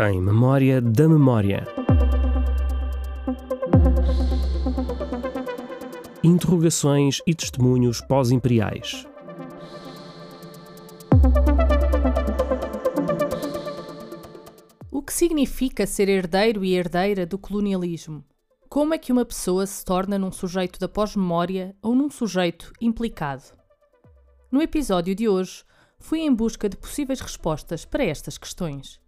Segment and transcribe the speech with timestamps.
[0.00, 1.64] Em memória da memória.
[6.24, 9.06] Interrogações e testemunhos pós-imperiais.
[14.90, 18.24] O que significa ser herdeiro e herdeira do colonialismo?
[18.72, 23.42] Como é que uma pessoa se torna num sujeito da pós-memória ou num sujeito implicado?
[24.50, 25.62] No episódio de hoje,
[25.98, 28.98] fui em busca de possíveis respostas para estas questões.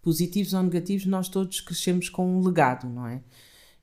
[0.00, 3.20] Positivos ou negativos, nós todos crescemos com um legado, não é?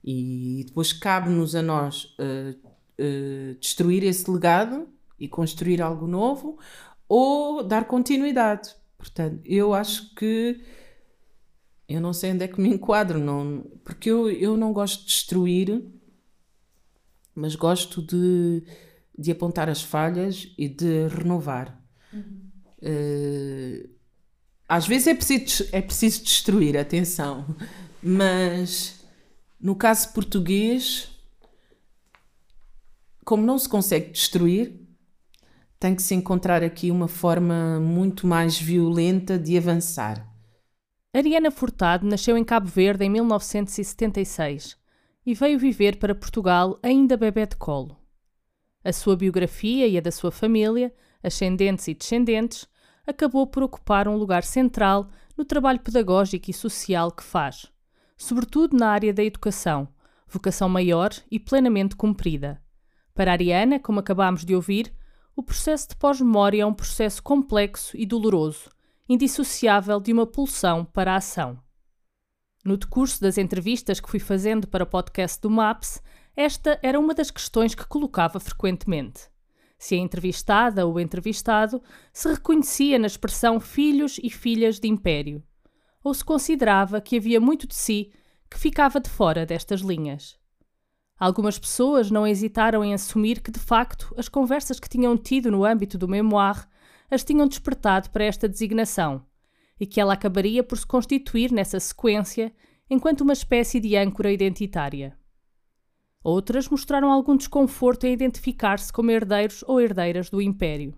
[0.01, 4.87] E depois cabe-nos a nós uh, uh, destruir esse legado
[5.19, 6.57] e construir algo novo
[7.07, 8.75] ou dar continuidade.
[8.97, 10.61] Portanto, eu acho que
[11.87, 15.07] eu não sei onde é que me enquadro, não, porque eu, eu não gosto de
[15.07, 15.83] destruir,
[17.35, 18.63] mas gosto de,
[19.17, 21.79] de apontar as falhas e de renovar.
[22.11, 22.41] Uhum.
[22.81, 23.89] Uh,
[24.67, 27.45] às vezes é preciso, é preciso destruir, atenção,
[28.01, 29.05] mas
[29.59, 31.09] no caso português,
[33.23, 34.82] como não se consegue destruir,
[35.83, 40.25] tem que se encontrar aqui uma forma muito mais violenta de avançar.
[41.13, 44.77] Ariana Furtado nasceu em Cabo Verde em 1976
[45.25, 47.97] e veio viver para Portugal ainda bebê de colo.
[48.81, 52.65] A sua biografia e a da sua família, ascendentes e descendentes,
[53.05, 57.69] acabou por ocupar um lugar central no trabalho pedagógico e social que faz,
[58.15, 59.89] sobretudo na área da educação,
[60.29, 62.61] vocação maior e plenamente cumprida.
[63.13, 64.93] Para Ariana, como acabámos de ouvir,
[65.35, 68.69] o processo de pós-memória é um processo complexo e doloroso,
[69.09, 71.59] indissociável de uma pulsão para a ação.
[72.63, 76.01] No decurso das entrevistas que fui fazendo para o podcast do MAPS,
[76.35, 79.29] esta era uma das questões que colocava frequentemente.
[79.77, 81.81] Se a entrevistada ou entrevistado
[82.13, 85.43] se reconhecia na expressão filhos e filhas de império,
[86.03, 88.11] ou se considerava que havia muito de si
[88.49, 90.37] que ficava de fora destas linhas.
[91.23, 95.63] Algumas pessoas não hesitaram em assumir que, de facto, as conversas que tinham tido no
[95.63, 96.67] âmbito do memoir
[97.09, 99.25] as tinham despertado para esta designação,
[99.79, 102.53] e que ela acabaria por se constituir nessa sequência
[102.89, 105.17] enquanto uma espécie de âncora identitária.
[106.21, 110.93] Outras mostraram algum desconforto em identificar-se como herdeiros ou herdeiras do Império.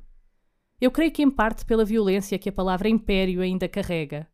[0.81, 4.28] Eu creio que em parte pela violência que a palavra Império ainda carrega,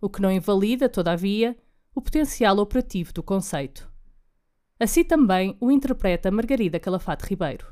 [0.00, 1.56] o que não invalida, todavia,
[1.92, 3.87] o potencial operativo do conceito.
[4.80, 7.66] Assim também o interpreta Margarida Calafate Ribeiro.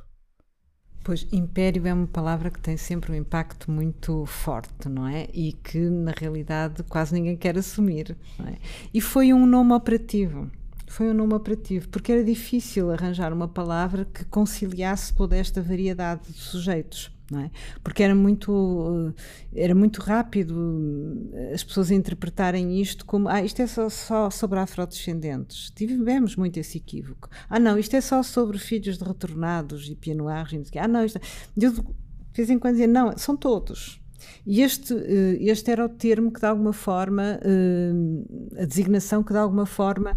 [1.05, 5.29] Pois, império é uma palavra que tem sempre um impacto muito forte, não é?
[5.33, 8.17] E que, na realidade, quase ninguém quer assumir.
[8.45, 8.57] É?
[8.93, 10.51] E foi um nome operativo.
[10.89, 16.23] Foi um nome operativo, porque era difícil arranjar uma palavra que conciliasse toda esta variedade
[16.27, 17.51] de sujeitos é?
[17.83, 19.13] Porque era muito,
[19.53, 24.31] eh, era muito rápido eh, as pessoas interpretarem isto como ah, isto é só, só
[24.31, 25.73] sobre afrodescendentes.
[25.75, 27.29] Tivemos muito esse equívoco.
[27.51, 30.71] Ah, não, isto é só sobre filhos de retornados e pianoares.
[30.77, 31.19] Ah, não, isto.
[31.19, 31.21] É...
[31.61, 31.83] Eu de
[32.43, 34.01] vez em quando dizia, não, são todos.
[34.47, 37.41] E este, eh, este era o termo que de alguma forma,
[38.61, 40.17] a designação que de alguma forma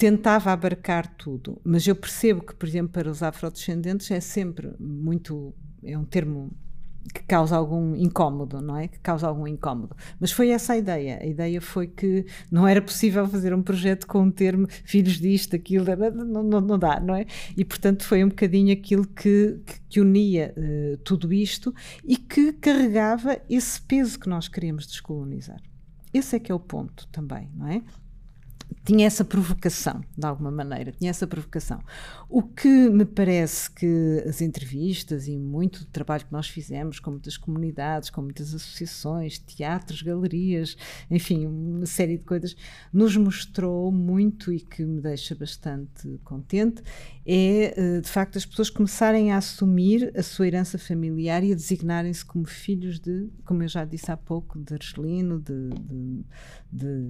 [0.00, 1.60] tentava abarcar tudo.
[1.62, 6.50] Mas eu percebo que, por exemplo, para os afrodescendentes é sempre muito é um termo
[7.12, 8.88] que causa algum incómodo, não é?
[8.88, 9.94] Que causa algum incómodo.
[10.18, 11.18] Mas foi essa a ideia.
[11.20, 15.54] A ideia foi que não era possível fazer um projeto com um termo filhos disto,
[15.54, 15.84] aquilo,
[16.14, 17.26] não, não, não dá, não é?
[17.54, 23.38] E portanto foi um bocadinho aquilo que, que, unia uh, tudo isto e que carregava
[23.50, 25.60] esse peso que nós queremos descolonizar.
[26.12, 27.82] Esse é que é o ponto também, não é?
[28.84, 31.80] Tinha essa provocação, de alguma maneira, tinha essa provocação.
[32.28, 37.10] O que me parece que as entrevistas e muito do trabalho que nós fizemos com
[37.10, 40.76] muitas comunidades, com muitas associações, teatros, galerias,
[41.10, 42.56] enfim, uma série de coisas,
[42.92, 46.82] nos mostrou muito e que me deixa bastante contente,
[47.26, 51.54] é eh, de facto as pessoas começarem a assumir a sua herança familiar e a
[51.54, 56.24] designarem-se como filhos de, como eu já disse há pouco, de Argelino, de, de,
[56.72, 57.08] de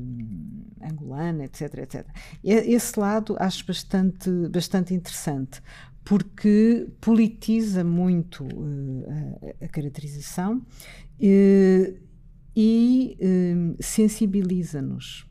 [1.50, 2.06] etc, etc.
[2.43, 5.61] Esse lado acho bastante, bastante interessante,
[6.05, 9.05] porque politiza muito uh,
[9.61, 11.99] a, a, caracterização uh,
[12.56, 15.26] e uh, sensibiliza-nos.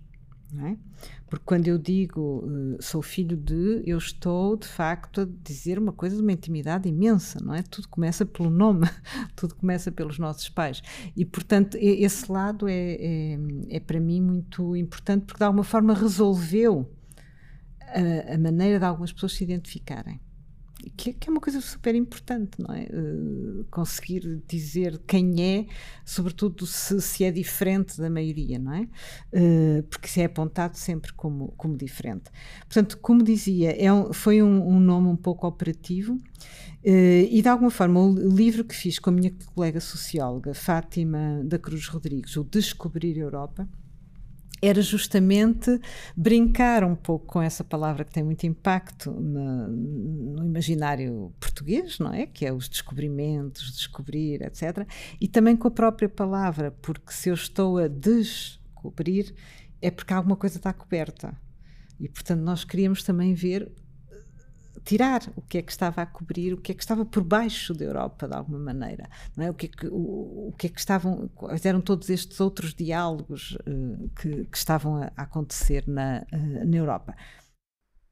[0.58, 0.89] É?
[1.30, 5.94] Porque quando eu digo uh, sou filho de, eu estou de facto a dizer uma
[5.94, 7.62] coisa de uma intimidade imensa, não é?
[7.62, 8.88] Tudo começa pelo nome,
[9.36, 10.82] tudo começa pelos nossos pais.
[11.16, 13.38] E, portanto, esse lado é, é,
[13.70, 16.92] é para mim muito importante porque de alguma forma resolveu
[17.82, 20.20] a, a maneira de algumas pessoas se identificarem
[20.96, 22.84] que, que, é uma coisa super importante, não é?
[22.84, 25.66] Uh, conseguir dizer quem é,
[26.06, 28.88] sobretudo se, se, é diferente da maioria, não é?
[29.34, 32.32] Uh, porque se é apontado sempre como, como diferente.
[32.62, 37.48] Portanto, como dizia, é um, foi um, um, nome um pouco operativo uh, e, de
[37.48, 42.36] alguma forma, o livro que fiz com a minha colega socióloga, Fátima da Cruz Rodrigues,
[42.38, 43.68] o Descobrir Europa,
[44.62, 45.80] era justamente
[46.16, 52.14] brincar um pouco com essa palavra que tem muito impacto na, no imaginário português, não
[52.14, 52.26] é?
[52.26, 54.86] Que é os descobrimentos, descobrir, etc.
[55.20, 59.34] E também com a própria palavra, porque se eu estou a descobrir,
[59.82, 61.38] é porque alguma coisa está coberta.
[62.00, 63.72] E, portanto, nós queríamos também ver
[64.90, 67.76] tirar o que é que estava a cobrir, o que é que estava por baixo
[67.76, 69.08] da Europa, de alguma maneira.
[69.38, 69.52] Não é?
[69.52, 72.74] o, que é que, o, o que é que estavam, quais eram todos estes outros
[72.74, 77.16] diálogos uh, que, que, estavam a, a acontecer na, uh, na Europa.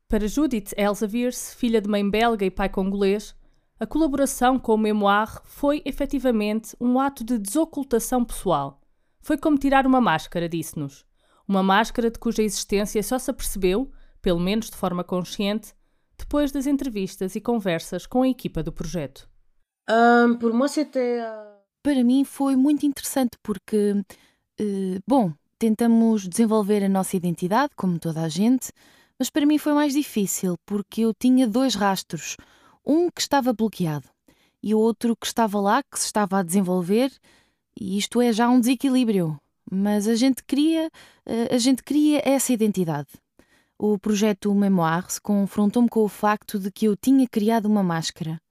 [0.07, 3.35] Para Judith Elseviers, filha de mãe belga e pai congolês,
[3.79, 8.79] a colaboração com o Memoir foi efetivamente um ato de desocultação pessoal.
[9.19, 11.07] Foi como tirar uma máscara, disse-nos.
[11.47, 13.91] Uma máscara de cuja existência só se apercebeu,
[14.21, 15.74] pelo menos de forma consciente,
[16.17, 19.29] depois das entrevistas e conversas com a equipa do projeto.
[19.89, 20.37] Um.
[21.81, 23.91] Para mim foi muito interessante porque,
[24.59, 28.71] uh, bom, tentamos desenvolver a nossa identidade, como toda a gente,
[29.17, 32.35] mas para mim foi mais difícil porque eu tinha dois rastros.
[32.85, 34.07] Um que estava bloqueado
[34.61, 37.11] e o outro que estava lá, que se estava a desenvolver,
[37.79, 39.39] e isto é já um desequilíbrio.
[39.69, 43.09] Mas a gente queria, uh, a gente queria essa identidade
[43.79, 48.41] o projeto Memoirs confrontou-me com o facto de que eu tinha criado uma máscara.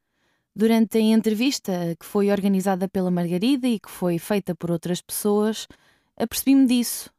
[0.54, 5.66] Durante a entrevista, que foi organizada pela Margarida e que foi feita por outras pessoas,
[6.16, 7.10] apercebi-me disso.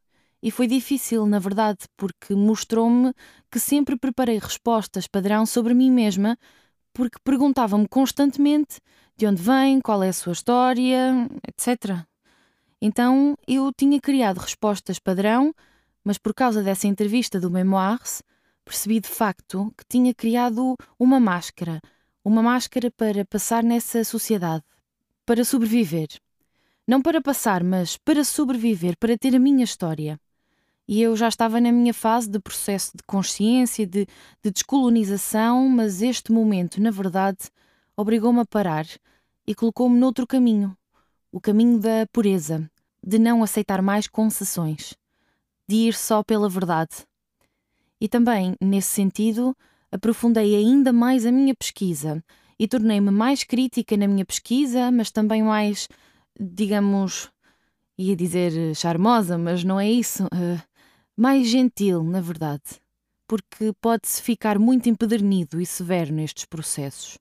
[0.42, 3.14] E foi difícil, na verdade, porque mostrou-me
[3.52, 6.38] que sempre preparei respostas padrão sobre mim mesma,
[6.94, 8.80] porque perguntava-me constantemente
[9.16, 12.06] de onde vem, qual é a sua história, etc.
[12.82, 15.54] Então eu tinha criado respostas padrão
[16.08, 18.24] mas por causa dessa entrevista do Memoirs,
[18.64, 21.82] percebi de facto que tinha criado uma máscara,
[22.24, 24.64] uma máscara para passar nessa sociedade,
[25.26, 26.08] para sobreviver.
[26.88, 30.18] Não para passar, mas para sobreviver, para ter a minha história.
[30.88, 34.08] E eu já estava na minha fase de processo de consciência, de,
[34.42, 37.50] de descolonização, mas este momento, na verdade,
[37.98, 38.86] obrigou-me a parar
[39.46, 40.74] e colocou-me noutro caminho
[41.34, 42.72] o caminho da pureza,
[43.06, 44.96] de não aceitar mais concessões
[45.68, 47.06] de ir só pela verdade.
[48.00, 49.56] E também, nesse sentido,
[49.92, 52.24] aprofundei ainda mais a minha pesquisa
[52.60, 55.88] e tornei-me mais crítica na minha pesquisa, mas também mais,
[56.40, 57.30] digamos,
[57.98, 60.62] ia dizer charmosa, mas não é isso, uh,
[61.16, 62.82] mais gentil, na verdade,
[63.28, 67.18] porque pode-se ficar muito empedernido e severo nestes processos.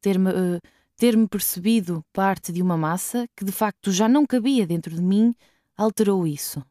[0.00, 0.60] Ter-me uh,
[0.96, 5.34] ter-me percebido parte de uma massa que de facto já não cabia dentro de mim
[5.76, 6.64] alterou isso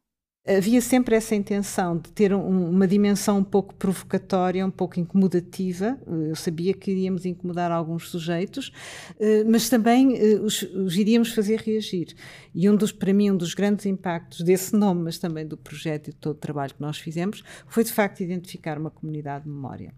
[0.48, 5.98] havia sempre essa intenção de ter um, uma dimensão um pouco provocatória, um pouco incomodativa.
[6.08, 8.72] Eu sabia que iríamos incomodar alguns sujeitos,
[9.20, 12.16] eh, mas também eh, os, os iríamos fazer reagir.
[12.54, 16.10] E um dos, para mim, um dos grandes impactos desse nome, mas também do projeto
[16.10, 19.50] e de todo o trabalho que nós fizemos, foi de facto identificar uma comunidade de
[19.50, 19.94] memória.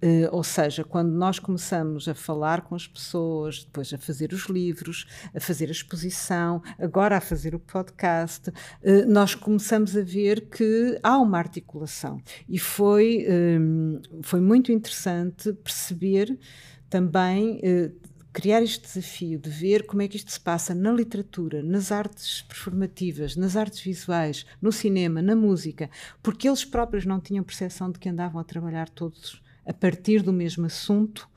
[0.00, 4.46] Eh, ou seja, quando nós começamos a falar com as pessoas, depois a fazer os
[4.46, 8.50] livros, a fazer a exposição, agora a fazer o podcast,
[9.06, 12.22] nós começamos começamos a ver que há uma articulação.
[12.48, 16.38] E foi, um, foi muito interessante perceber
[16.88, 17.58] também.
[17.58, 21.90] Uh, criar este desafio de ver como é que isto se passa na literatura, nas
[21.90, 25.90] artes performativas, nas artes visuais, no cinema, na música,
[26.22, 30.32] porque eles próprios não tinham percepção de que andavam a trabalhar todos a partir do
[30.32, 31.28] mesmo assunto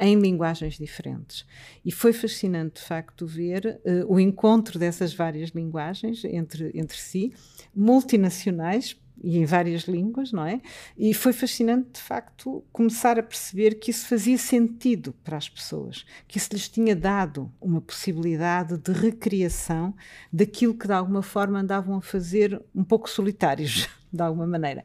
[0.00, 1.46] em linguagens diferentes.
[1.84, 7.32] E foi fascinante, de facto, ver uh, o encontro dessas várias linguagens entre, entre si,
[7.74, 10.60] multinacionais e em várias línguas, não é?
[10.96, 16.04] E foi fascinante, de facto, começar a perceber que isso fazia sentido para as pessoas,
[16.26, 19.94] que isso lhes tinha dado uma possibilidade de recriação
[20.32, 24.84] daquilo que de alguma forma andavam a fazer um pouco solitários, de alguma maneira.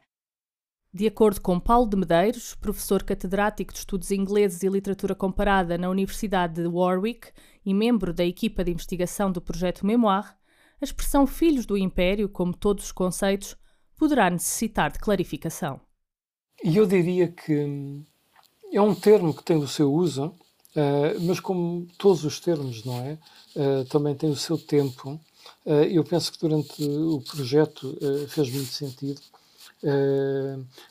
[0.96, 5.90] De acordo com Paulo de Medeiros, professor catedrático de Estudos Ingleses e Literatura Comparada na
[5.90, 7.32] Universidade de Warwick
[7.66, 10.38] e membro da equipa de investigação do projeto Memoir,
[10.80, 13.58] a expressão Filhos do Império, como todos os conceitos,
[13.98, 15.82] poderá necessitar de clarificação.
[16.64, 18.06] E eu diria que
[18.72, 23.00] é um termo que tem o seu uso, uh, mas como todos os termos, não
[23.00, 23.18] é?
[23.56, 25.20] Uh, também tem o seu tempo.
[25.66, 27.98] Uh, eu penso que durante o projeto
[28.28, 29.20] fez muito sentido.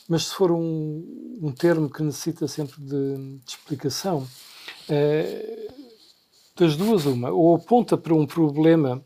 [0.09, 4.27] Mas se for um, um, termo que necessita sempre de, de explicação,
[6.57, 9.03] das duas, uma, ou aponta para um problema,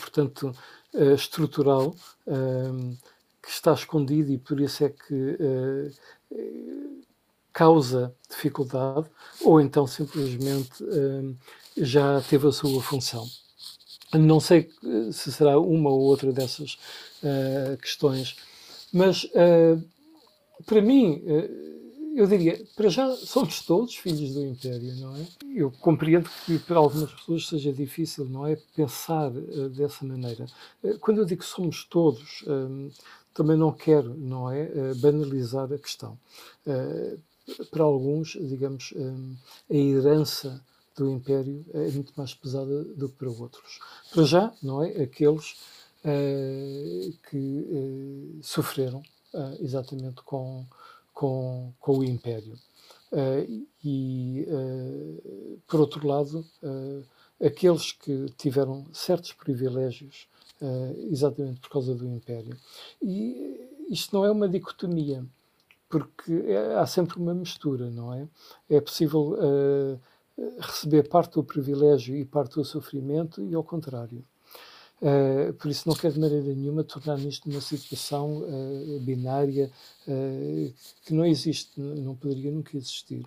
[0.00, 0.52] portanto,
[1.14, 1.94] estrutural,
[3.40, 5.38] que está escondido e por isso é que
[7.54, 9.06] causa dificuldade,
[9.40, 11.36] ou então simplesmente uh,
[11.76, 13.24] já teve a sua função.
[14.12, 16.78] Não sei eh, se será uma ou outra dessas
[17.24, 18.36] uh, questões,
[18.92, 19.82] mas uh,
[20.66, 21.20] para mim,
[22.14, 25.26] eu diria, para já somos todos filhos do Império, não é?
[25.52, 28.56] Eu compreendo que para algumas pessoas seja difícil, não é?
[28.76, 29.30] Pensar
[29.76, 30.46] dessa maneira.
[31.00, 32.44] quando eu digo somos todos,
[33.34, 36.16] também não quero, não é, banalizar a questão
[37.70, 39.36] para alguns, digamos, hum,
[39.70, 40.64] a herança
[40.96, 43.80] do Império é muito mais pesada do que para outros.
[44.12, 45.02] Para já, não é?
[45.02, 45.56] Aqueles uh,
[47.30, 50.66] que uh, sofreram uh, exatamente com,
[51.12, 52.58] com, com o Império.
[53.82, 54.46] e,
[55.68, 56.44] por outro lado,
[57.40, 60.26] aqueles que tiveram certos privilégios
[61.10, 62.56] exatamente por causa do Império.
[63.00, 65.24] E isto não é uma dicotomia
[65.88, 68.26] porque é, há sempre uma mistura, não é?
[68.68, 69.36] É possível
[70.58, 74.24] receber parte do privilégio e parte do sofrimento e ao contrário.
[75.04, 79.70] Uh, por isso não quero de maneira nenhuma tornar isto uma situação uh, binária
[80.08, 80.72] uh,
[81.04, 83.26] que não existe, não poderia nunca existir.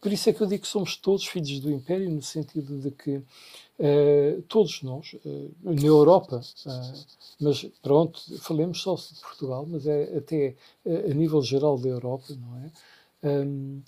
[0.00, 2.90] por isso é que eu digo que somos todos filhos do Império, no sentido de
[2.90, 3.22] que
[4.48, 5.14] todos nós,
[5.62, 6.40] na Europa,
[7.40, 12.56] mas pronto, falemos só de Portugal, mas é até a nível geral da Europa, não
[12.58, 12.72] é?
[13.22, 13.80] Um,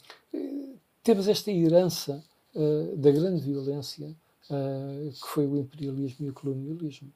[1.02, 2.22] temos esta herança
[2.96, 4.14] da grande violência
[4.50, 7.12] uh, que foi o imperialismo e o colonialismo.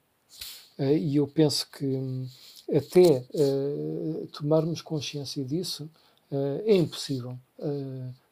[0.79, 2.27] Uh, e eu penso que um,
[2.73, 5.89] até uh, tomarmos consciência disso
[6.65, 7.37] é impossível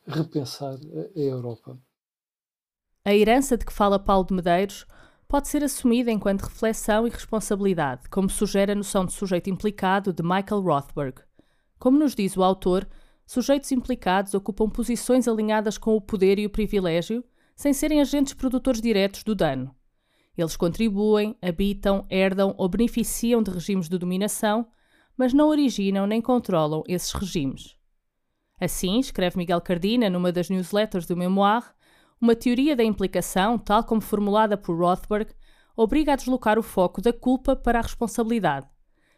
[0.06, 0.74] repensar
[1.16, 1.78] a Europa.
[3.06, 4.86] A herança de que fala Paulo de Medeiros
[5.28, 10.24] pode ser assumida enquanto reflexão e responsabilidade, como sugere a noção de sujeito implicado de
[10.24, 11.22] Michael Rothberg.
[11.80, 12.88] Como nos diz o autor,
[13.26, 17.24] sujeitos implicados ocupam posições alinhadas com o poder e o privilégio
[17.56, 19.74] sem serem agentes produtores diretos do dano.
[20.38, 24.68] Eles contribuem, habitam, herdam ou beneficiam de regimes de dominação,
[25.16, 27.76] mas não originam nem controlam esses regimes.
[28.60, 31.74] Assim, escreve Miguel Cardina numa das newsletters do Memoir,
[32.20, 35.32] uma teoria da implicação, tal como formulada por Rothberg,
[35.76, 38.68] obriga a deslocar o foco da culpa para a responsabilidade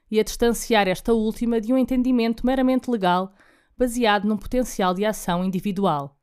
[0.10, 3.34] e a distanciar esta última de um entendimento meramente legal
[3.78, 6.18] baseado num potencial de ação individual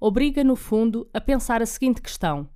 [0.00, 2.48] obriga, no fundo, a pensar a seguinte questão: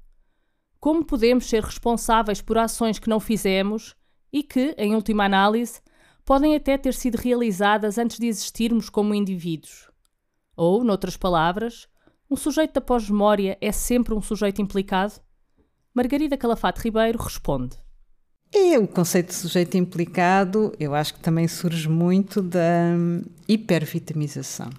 [0.80, 3.94] Como podemos ser responsáveis por ações que não fizemos
[4.32, 5.80] e que, em última análise,
[6.24, 9.90] podem até ter sido realizadas antes de existirmos como indivíduos?
[10.56, 11.86] Ou, noutras palavras,
[12.30, 15.14] um sujeito da pós-memória é sempre um sujeito implicado?
[15.92, 17.76] Margarida Calafate Ribeiro responde.
[18.52, 22.92] E o conceito de sujeito implicado, eu acho que também surge muito da
[23.48, 24.70] hipervitamização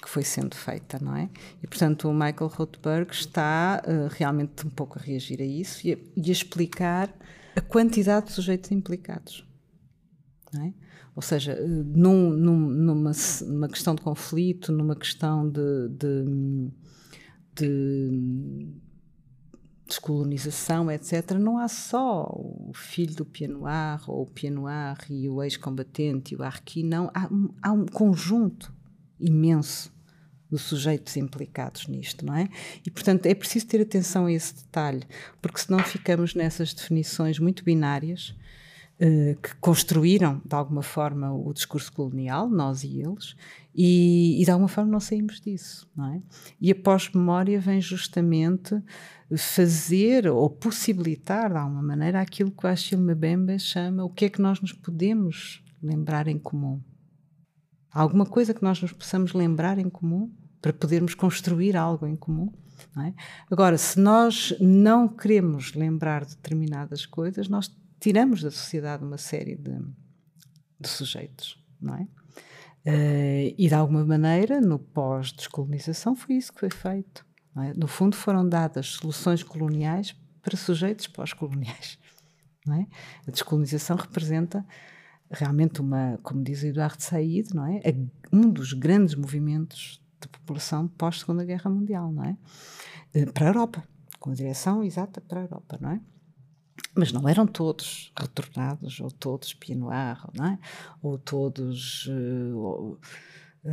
[0.00, 1.28] que foi sendo feita, não é?
[1.62, 5.92] E, portanto, o Michael Rothberg está uh, realmente um pouco a reagir a isso e
[5.94, 7.12] a, e a, explicar
[7.54, 9.46] a quantidade de sujeitos implicados,
[10.52, 10.74] não é?
[11.14, 13.12] Ou seja, eh, num, num, numa,
[13.46, 16.70] numa questão de conflito, numa questão de, de,
[17.54, 18.68] de
[19.86, 26.34] descolonização, etc., não há só o filho do pianoar ou o pianoar e o ex-combatente
[26.34, 27.30] e o arqui, não, há,
[27.62, 28.75] há um conjunto
[29.20, 29.94] imenso
[30.50, 32.48] dos sujeitos implicados nisto, não é?
[32.84, 35.02] E, portanto, é preciso ter atenção a esse detalhe,
[35.42, 38.34] porque senão ficamos nessas definições muito binárias
[39.00, 43.34] uh, que construíram, de alguma forma, o discurso colonial, nós e eles,
[43.74, 46.22] e, e de alguma forma não saímos disso, não é?
[46.60, 48.80] E a pós-memória vem justamente
[49.36, 54.30] fazer ou possibilitar, de alguma maneira, aquilo que o Achille Mbembe chama o que é
[54.30, 56.80] que nós nos podemos lembrar em comum
[58.00, 62.52] alguma coisa que nós nos possamos lembrar em comum para podermos construir algo em comum.
[62.98, 63.12] É?
[63.50, 69.78] Agora, se nós não queremos lembrar determinadas coisas, nós tiramos da sociedade uma série de,
[70.78, 72.06] de sujeitos, não é?
[72.88, 77.26] Uh, e de alguma maneira, no pós-descolonização, foi isso que foi feito.
[77.56, 77.72] É?
[77.74, 81.98] No fundo, foram dadas soluções coloniais para sujeitos pós-coloniais.
[82.68, 82.86] É?
[83.28, 84.64] A descolonização representa
[85.30, 87.80] realmente uma, como diz Eduardo Said, não é?
[88.32, 92.36] um dos grandes movimentos de população pós Segunda Guerra Mundial, não é?
[93.14, 93.84] Eh, para a Europa,
[94.18, 96.00] com a direção exata para a Europa, não é?
[96.94, 100.58] Mas não eram todos retornados, ou todos Pianoir, não é?
[101.02, 102.98] Ou todos uh,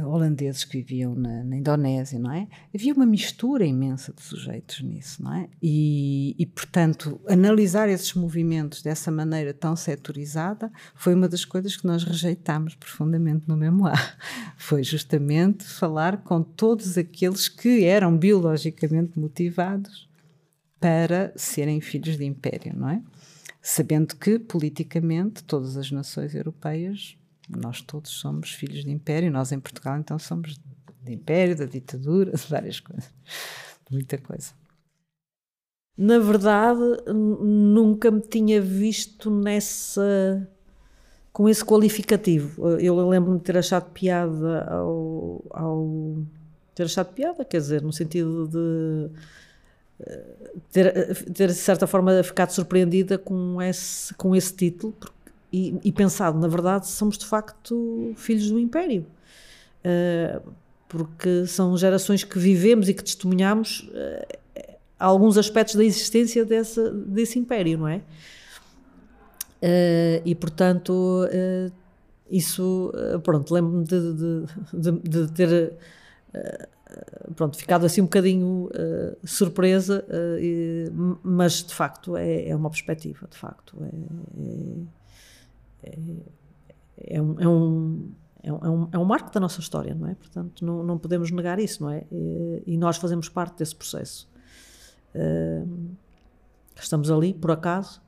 [0.02, 2.48] holandeses que viviam na, na, Indonésia, não é?
[2.74, 5.50] Havia uma mistura imensa de sujeitos nisso, não é?
[5.62, 11.86] E, e, portanto, analisar esses movimentos dessa maneira tão setorizada foi uma das coisas que
[11.86, 14.18] nós rejeitámos profundamente no memoir.
[14.58, 20.08] Foi justamente falar com todos aqueles que eram biologicamente motivados
[20.80, 23.02] para serem filhos de império, não é?
[23.62, 27.18] Sabendo que, politicamente, todas as nações europeias
[27.50, 30.60] nós todos somos filhos de império, nós em Portugal então somos
[31.04, 33.12] de império, da ditadura, de várias coisas,
[33.88, 34.52] de muita coisa.
[35.96, 36.82] Na verdade,
[37.14, 40.48] nunca me tinha visto nessa
[41.32, 42.78] com esse qualificativo.
[42.78, 46.18] Eu lembro-me de ter achado piada ao, ao
[46.76, 49.12] ter achado piada, quer dizer, no sentido de
[50.00, 50.36] eh,
[50.72, 54.96] ter, ter de certa forma ficado surpreendida com esse, com esse título,
[55.54, 59.06] e, e, pensado, na verdade, somos de facto filhos do Império.
[59.86, 60.52] Uh,
[60.90, 67.38] porque são gerações que vivemos e que testemunhamos uh, alguns aspectos da existência dessa, desse
[67.38, 67.98] Império, não é?
[69.62, 71.28] Uh, e, portanto,
[72.30, 72.92] isso,
[73.24, 75.78] pronto, lembro-me de, de, de, de, ter
[77.36, 80.92] pronto, ficado assim um bocadinho uh, surpresa, uh, e,
[81.24, 83.78] mas de facto é, é, uma perspectiva, de facto.
[83.82, 85.03] É, é,
[85.84, 88.12] é, é, um, é, um,
[88.42, 90.16] é, um, é um marco da nossa história, não é?
[90.16, 92.06] Portanto, não, não podemos negar isso, não é?
[92.12, 94.30] E, e nós fazemos parte desse processo.
[95.14, 95.96] Uh,
[96.76, 98.02] estamos ali, por acaso,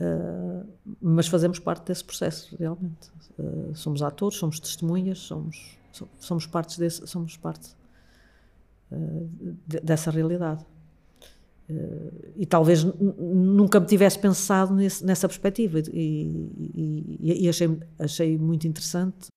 [0.00, 0.66] uh,
[1.00, 3.10] mas fazemos parte desse processo, realmente.
[3.38, 5.78] Uh, somos atores, somos testemunhas, somos,
[6.18, 7.76] somos, partes desse, somos parte
[9.66, 10.64] dessa realidade.
[12.36, 18.66] E talvez nunca me tivesse pensado nesse, nessa perspectiva e, e, e, achei, achei muito
[18.66, 19.28] interessante.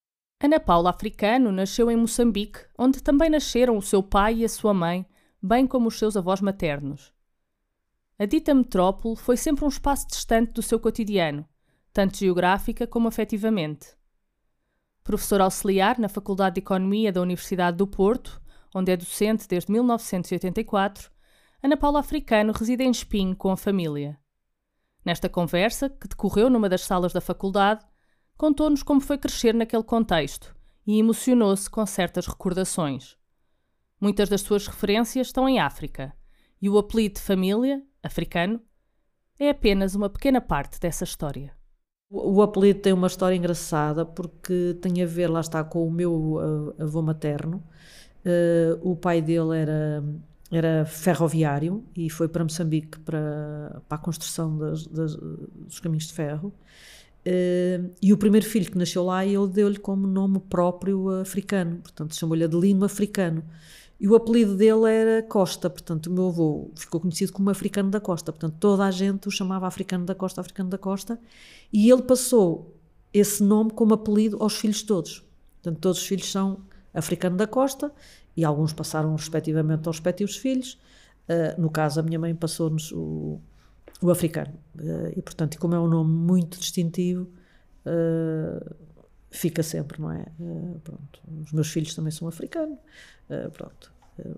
[0.41, 4.73] Ana Paula Africano nasceu em Moçambique, onde também nasceram o seu pai e a sua
[4.73, 5.05] mãe,
[5.41, 7.13] bem como os seus avós maternos.
[8.19, 11.45] A dita metrópole foi sempre um espaço distante do seu cotidiano,
[11.91, 13.87] tanto geográfica como afetivamente.
[15.03, 18.41] Professor auxiliar na Faculdade de Economia da Universidade do Porto,
[18.73, 21.11] onde é docente desde 1984,
[21.63, 24.19] Ana Paula Africano reside em Espinho com a família.
[25.05, 27.85] Nesta conversa, que decorreu numa das salas da faculdade,
[28.37, 30.53] contou-nos como foi crescer naquele contexto
[30.85, 33.15] e emocionou-se com certas recordações.
[33.97, 36.13] Muitas das suas referências estão em África,
[36.61, 38.59] e o apelido de família, africano,
[39.39, 41.55] é apenas uma pequena parte dessa história.
[42.09, 46.13] O apelido tem uma história engraçada porque tem a ver, lá está, com o meu
[46.13, 47.63] uh, avô materno.
[48.25, 50.03] Uh, o pai dele era
[50.55, 56.13] era ferroviário e foi para Moçambique para, para a construção das, das, dos caminhos de
[56.13, 56.53] ferro.
[57.25, 62.15] Uh, e o primeiro filho que nasceu lá, ele deu-lhe como nome próprio africano, portanto
[62.15, 63.43] chamou-lhe Adelino Africano.
[63.99, 68.01] E o apelido dele era Costa, portanto o meu avô ficou conhecido como Africano da
[68.01, 71.17] Costa, portanto toda a gente o chamava Africano da Costa, Africano da Costa,
[71.71, 72.75] e ele passou
[73.13, 75.23] esse nome como apelido aos filhos todos.
[75.61, 76.59] Portanto, todos os filhos são
[76.93, 77.91] Africano da Costa
[78.35, 80.79] e alguns passaram respectivamente aos respectivos filhos.
[81.27, 83.39] Uh, no caso, a minha mãe passou-nos o,
[84.01, 84.53] o africano.
[84.75, 87.27] Uh, e, portanto, como é um nome muito distintivo,
[87.85, 88.75] uh,
[89.31, 90.25] fica sempre, não é?
[90.83, 91.21] pronto.
[91.43, 92.77] Os meus filhos também são africanos.
[93.53, 93.91] pronto.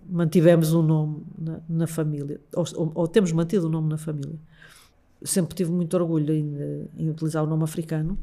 [0.08, 4.40] mantivemos um nome na, na família, ou, ou, ou, temos mantido o nome na família.
[5.24, 8.18] Sempre tive muito orgulho em, em utilizar o nome africano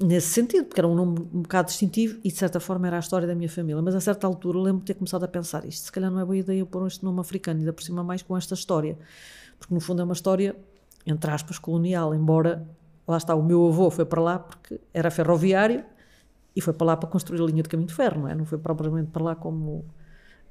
[0.00, 3.00] nesse sentido, porque era um nome um bocado distintivo e de certa forma era a
[3.00, 3.82] história da minha família.
[3.82, 6.24] Mas a certa altura lembro de ter começado a pensar isto, se calhar não é
[6.24, 8.96] boa ideia pôr este nome africano, ainda por cima mais com esta história,
[9.58, 10.56] porque no fundo é uma história,
[11.04, 12.66] entre aspas, colonial, embora
[13.06, 15.84] lá está, o meu avô foi para lá porque era ferroviário
[16.54, 18.34] e foi para lá para construir a linha de caminho de ferro, não é?
[18.34, 19.84] Não foi propriamente para lá como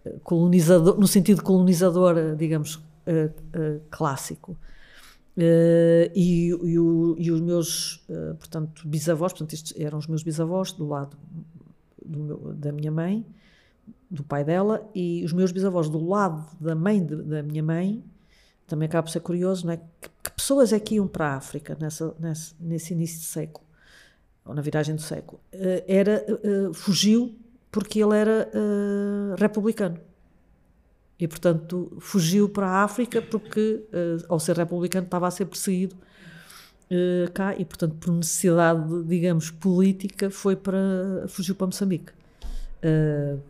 [0.05, 4.57] eh, colonizador, no sentido colonizador, eh, digamos, uh, clássico.
[5.37, 10.23] Uh, e, e, o, e, os meus, uh, portanto, bisavós, portanto, estes eram os meus
[10.23, 11.15] bisavós do lado
[12.03, 13.23] do meu, da minha mãe,
[14.09, 18.03] do pai dela, e os meus bisavós do lado da mãe de, da minha mãe,
[18.65, 19.77] também acaba por ser curioso, não é?
[19.77, 23.63] Que, que pessoas é que iam para a África nessa, nesse, nesse início de século,
[24.43, 25.39] ou na viragem do século?
[25.53, 26.25] Uh, era,
[26.73, 27.37] fugiu
[27.69, 28.49] porque ele era
[29.37, 29.99] republicano.
[31.19, 35.95] E, portanto, fugiu para a África porque, uh, ao ser republicano, estava a ser perseguido
[35.95, 42.11] uh, cá e, portanto, por necessidade, digamos, política, foi para, fugiu para Moçambique.
[42.83, 43.41] Uh,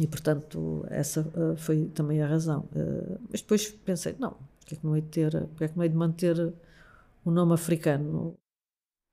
[0.00, 2.68] e, portanto, essa foi também a razão.
[3.28, 6.54] mas depois pensei, não, porque é que não hei ter, é que não de manter
[7.24, 8.36] o nome africano?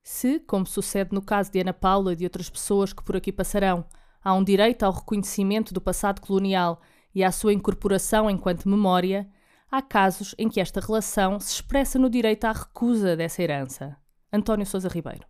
[0.03, 3.31] Se, como sucede no caso de Ana Paula e de outras pessoas que por aqui
[3.31, 3.83] passarão,
[4.23, 6.79] há um direito ao reconhecimento do passado colonial
[7.15, 9.25] e à sua incorporação enquanto memória,
[9.71, 13.95] há casos em que esta relação se expressa no direito à recusa dessa herança.
[14.31, 15.25] António Sousa Ribeiro.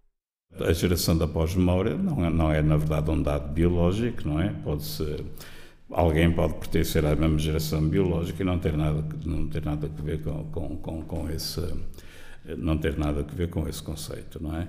[0.60, 4.50] A geração da pós-memória não é, não é, na verdade, um dado biológico, não é?
[4.50, 5.24] Pode ser.
[5.92, 10.02] Alguém pode pertencer à mesma geração biológica e não ter nada, não ter nada a
[10.02, 11.62] ver com, com, com, com esse
[12.58, 14.68] não ter nada a ver com esse conceito, não é?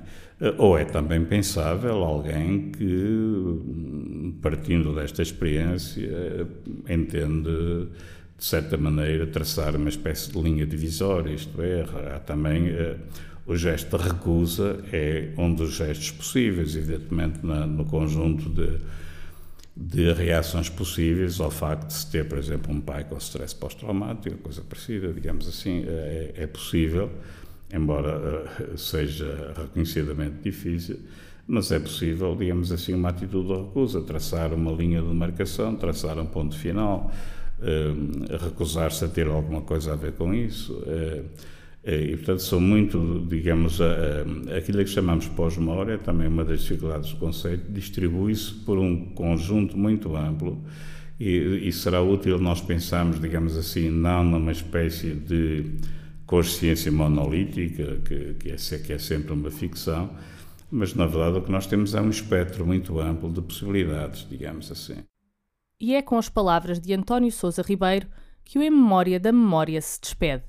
[0.59, 3.61] Ou é também pensável alguém que,
[4.43, 6.47] partindo desta experiência,
[6.89, 7.89] entende,
[8.39, 11.83] de certa maneira, traçar uma espécie de linha divisória, isto é,
[12.15, 12.97] há também eh,
[13.47, 18.79] o gesto de recusa é um dos gestos possíveis, evidentemente, na, no conjunto de,
[19.77, 24.37] de reações possíveis ao facto de se ter, por exemplo, um pai com stress pós-traumático,
[24.39, 27.11] coisa parecida, digamos assim, é, é possível
[27.73, 30.99] embora uh, seja reconhecidamente difícil,
[31.47, 36.19] mas é possível, digamos assim, uma atitude de recusa, traçar uma linha de demarcação, traçar
[36.19, 37.13] um ponto final,
[37.59, 40.73] uh, recusar-se a ter alguma coisa a ver com isso.
[40.75, 41.25] Uh,
[41.89, 43.79] e, portanto, são muito, digamos,
[44.59, 50.17] aquilo que chamamos pós-memória, também uma das dificuldades do conceito, distribui-se por um conjunto muito
[50.17, 50.61] amplo
[51.19, 55.65] e, e será útil nós pensarmos, digamos assim, não numa espécie de
[56.27, 60.11] consciência monolítica, que, que, é, que é sempre uma ficção,
[60.71, 64.71] mas na verdade o que nós temos é um espectro muito amplo de possibilidades, digamos
[64.71, 64.97] assim.
[65.81, 68.09] E é com as palavras de António Sousa Ribeiro
[68.45, 70.45] que o Em Memória da Memória se despede.